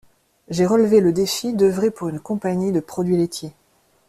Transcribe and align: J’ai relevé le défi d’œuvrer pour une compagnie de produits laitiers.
J’ai 0.49 0.65
relevé 0.65 0.99
le 0.99 1.13
défi 1.13 1.53
d’œuvrer 1.53 1.91
pour 1.91 2.09
une 2.09 2.19
compagnie 2.19 2.71
de 2.71 2.79
produits 2.79 3.17
laitiers. 3.17 3.53